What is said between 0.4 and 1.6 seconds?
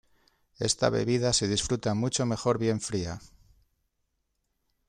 Esta bebida se